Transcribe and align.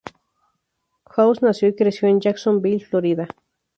House 1.05 1.43
nació 1.43 1.67
y 1.67 1.75
creció 1.75 2.07
en 2.09 2.21
Jacksonville, 2.21 2.83
Florida. 2.83 3.27